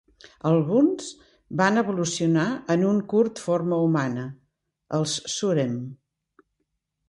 Alguns 0.51 1.09
van 1.61 1.77
evolucionar 1.81 2.47
en 2.77 2.87
un 2.93 3.03
curt 3.13 3.43
forma 3.45 3.81
humana: 3.91 4.27
els 5.01 5.17
Surem. 5.39 5.81